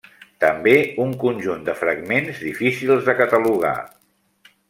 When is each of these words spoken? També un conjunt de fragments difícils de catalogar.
També 0.43 0.71
un 1.03 1.11
conjunt 1.23 1.67
de 1.67 1.75
fragments 1.83 2.41
difícils 2.47 3.05
de 3.11 3.17
catalogar. 3.23 3.77